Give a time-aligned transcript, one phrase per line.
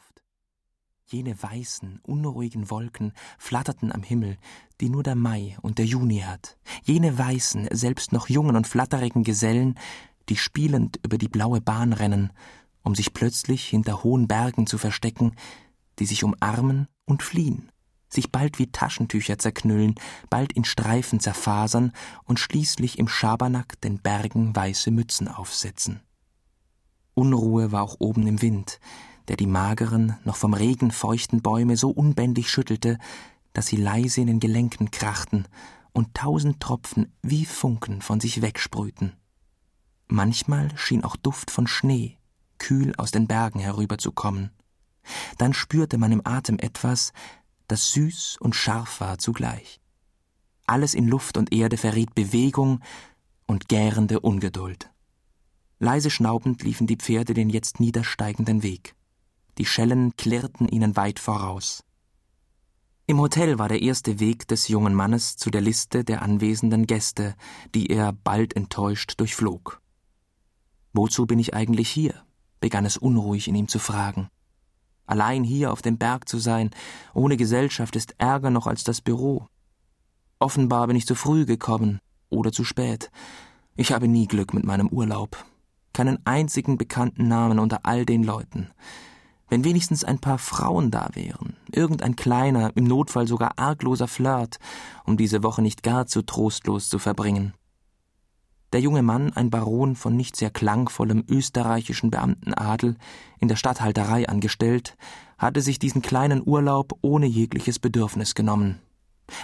[0.00, 0.22] Luft.
[1.06, 4.38] Jene weißen, unruhigen Wolken flatterten am Himmel,
[4.80, 6.56] die nur der Mai und der Juni hat.
[6.84, 9.78] Jene weißen, selbst noch jungen und flatterigen Gesellen,
[10.28, 12.32] die spielend über die blaue Bahn rennen,
[12.82, 15.34] um sich plötzlich hinter hohen Bergen zu verstecken,
[15.98, 17.70] die sich umarmen und fliehen,
[18.08, 19.96] sich bald wie Taschentücher zerknüllen,
[20.30, 21.92] bald in Streifen zerfasern
[22.24, 26.00] und schließlich im Schabernack den Bergen weiße Mützen aufsetzen.
[27.14, 28.78] Unruhe war auch oben im Wind,
[29.30, 32.98] der die mageren, noch vom Regen feuchten Bäume so unbändig schüttelte,
[33.52, 35.46] dass sie leise in den Gelenken krachten
[35.92, 39.12] und tausend Tropfen wie Funken von sich wegsprühten.
[40.08, 42.18] Manchmal schien auch Duft von Schnee,
[42.58, 44.50] kühl aus den Bergen herüberzukommen.
[45.38, 47.12] Dann spürte man im Atem etwas,
[47.68, 49.80] das süß und scharf war zugleich.
[50.66, 52.80] Alles in Luft und Erde verriet Bewegung
[53.46, 54.90] und gärende Ungeduld.
[55.78, 58.96] Leise schnaubend liefen die Pferde den jetzt niedersteigenden Weg.
[59.58, 61.84] Die Schellen klirrten ihnen weit voraus.
[63.06, 67.34] Im Hotel war der erste Weg des jungen Mannes zu der Liste der anwesenden Gäste,
[67.74, 69.80] die er bald enttäuscht durchflog.
[70.92, 72.14] Wozu bin ich eigentlich hier?
[72.60, 74.28] begann es unruhig in ihm zu fragen.
[75.06, 76.70] Allein hier auf dem Berg zu sein,
[77.12, 79.48] ohne Gesellschaft, ist ärger noch als das Büro.
[80.38, 83.10] Offenbar bin ich zu früh gekommen oder zu spät.
[83.74, 85.44] Ich habe nie Glück mit meinem Urlaub.
[85.92, 88.70] Keinen einzigen bekannten Namen unter all den Leuten.
[89.50, 94.58] Wenn wenigstens ein paar Frauen da wären, irgendein kleiner, im Notfall sogar argloser Flirt,
[95.04, 97.52] um diese Woche nicht gar zu trostlos zu verbringen.
[98.72, 102.96] Der junge Mann, ein Baron von nicht sehr klangvollem österreichischen Beamtenadel,
[103.40, 104.96] in der Statthalterei angestellt,
[105.36, 108.78] hatte sich diesen kleinen Urlaub ohne jegliches Bedürfnis genommen.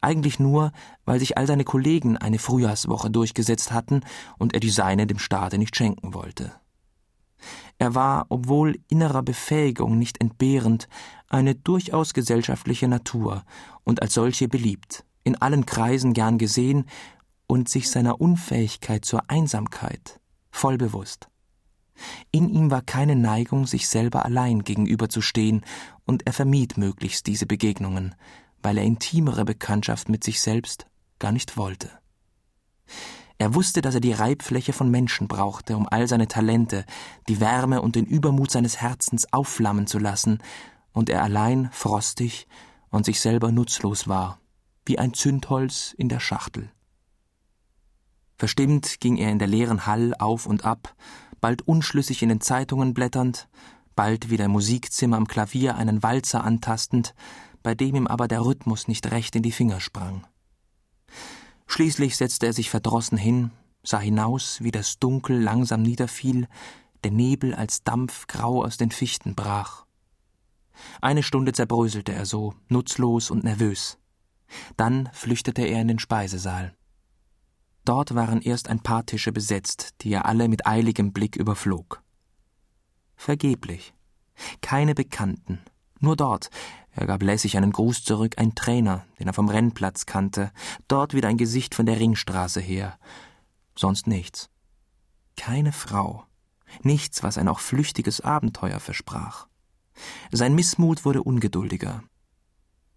[0.00, 0.72] Eigentlich nur,
[1.04, 4.00] weil sich all seine Kollegen eine Frühjahrswoche durchgesetzt hatten
[4.38, 6.52] und er die seine dem Staate nicht schenken wollte.
[7.80, 10.86] Er war, obwohl innerer Befähigung nicht entbehrend,
[11.30, 13.42] eine durchaus gesellschaftliche Natur
[13.84, 16.84] und als solche beliebt, in allen Kreisen gern gesehen
[17.46, 21.30] und sich seiner Unfähigkeit zur Einsamkeit voll bewusst.
[22.30, 25.64] In ihm war keine Neigung, sich selber allein gegenüberzustehen,
[26.04, 28.14] und er vermied möglichst diese Begegnungen,
[28.62, 30.86] weil er intimere Bekanntschaft mit sich selbst
[31.18, 31.88] gar nicht wollte.
[33.40, 36.84] Er wusste, dass er die Reibfläche von Menschen brauchte, um all seine Talente,
[37.26, 40.42] die Wärme und den Übermut seines Herzens aufflammen zu lassen,
[40.92, 42.46] und er allein frostig
[42.90, 44.38] und sich selber nutzlos war,
[44.84, 46.70] wie ein Zündholz in der Schachtel.
[48.36, 50.94] Verstimmt ging er in der leeren Hall auf und ab,
[51.40, 53.48] bald unschlüssig in den Zeitungen blätternd,
[53.96, 57.14] bald wieder im Musikzimmer am Klavier einen Walzer antastend,
[57.62, 60.26] bei dem ihm aber der Rhythmus nicht recht in die Finger sprang.
[61.70, 63.52] Schließlich setzte er sich verdrossen hin,
[63.84, 66.48] sah hinaus, wie das Dunkel langsam niederfiel,
[67.04, 69.86] der Nebel als Dampf grau aus den Fichten brach.
[71.00, 73.98] Eine Stunde zerbröselte er so, nutzlos und nervös.
[74.76, 76.74] Dann flüchtete er in den Speisesaal.
[77.84, 82.02] Dort waren erst ein paar Tische besetzt, die er alle mit eiligem Blick überflog.
[83.14, 83.94] Vergeblich.
[84.60, 85.60] Keine Bekannten.
[86.00, 86.50] Nur dort,
[86.92, 90.50] er gab lässig einen Gruß zurück, ein Trainer, den er vom Rennplatz kannte,
[90.88, 92.98] dort wieder ein Gesicht von der Ringstraße her.
[93.76, 94.50] Sonst nichts.
[95.36, 96.24] Keine Frau.
[96.82, 99.46] Nichts, was ein auch flüchtiges Abenteuer versprach.
[100.32, 102.02] Sein Missmut wurde ungeduldiger.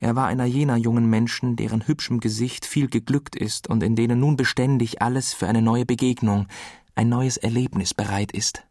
[0.00, 4.20] Er war einer jener jungen Menschen, deren hübschem Gesicht viel geglückt ist und in denen
[4.20, 6.46] nun beständig alles für eine neue Begegnung,
[6.94, 8.64] ein neues Erlebnis bereit ist,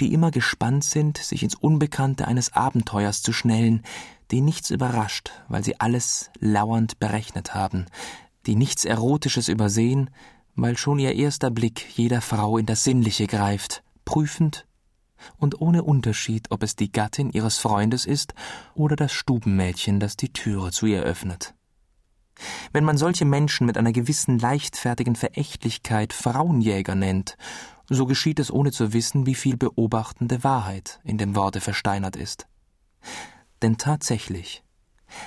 [0.00, 3.82] die immer gespannt sind, sich ins Unbekannte eines Abenteuers zu schnellen,
[4.30, 7.86] die nichts überrascht, weil sie alles lauernd berechnet haben,
[8.46, 10.10] die nichts Erotisches übersehen,
[10.54, 14.66] weil schon ihr erster Blick jeder Frau in das Sinnliche greift, prüfend
[15.36, 18.34] und ohne Unterschied, ob es die Gattin ihres Freundes ist
[18.74, 21.54] oder das Stubenmädchen, das die Türe zu ihr öffnet.
[22.72, 27.36] Wenn man solche Menschen mit einer gewissen leichtfertigen Verächtlichkeit Frauenjäger nennt,
[27.88, 32.46] so geschieht es ohne zu wissen, wie viel beobachtende Wahrheit in dem Worte versteinert ist.
[33.62, 34.62] Denn tatsächlich,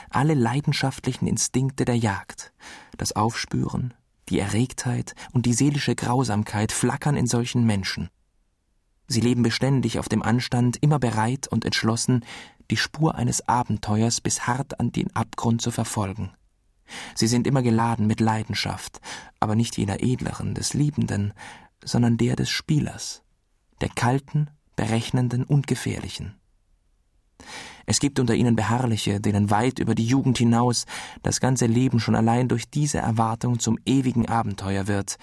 [0.09, 2.53] alle leidenschaftlichen Instinkte der Jagd,
[2.97, 3.93] das Aufspüren,
[4.29, 8.09] die Erregtheit und die seelische Grausamkeit flackern in solchen Menschen.
[9.07, 12.23] Sie leben beständig auf dem Anstand, immer bereit und entschlossen,
[12.69, 16.31] die Spur eines Abenteuers bis hart an den Abgrund zu verfolgen.
[17.15, 19.01] Sie sind immer geladen mit Leidenschaft,
[19.39, 21.33] aber nicht jener edleren, des Liebenden,
[21.83, 23.23] sondern der des Spielers,
[23.81, 26.35] der kalten, berechnenden und gefährlichen.
[27.85, 30.85] Es gibt unter ihnen Beharrliche, denen weit über die Jugend hinaus
[31.23, 35.17] das ganze Leben schon allein durch diese Erwartung zum ewigen Abenteuer wird,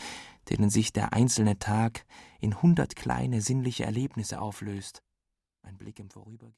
[0.50, 2.05] denen sich der einzelne Tag
[2.41, 5.03] in hundert kleine sinnliche Erlebnisse auflöst.
[5.62, 6.55] Ein Blick im Vorübergehen.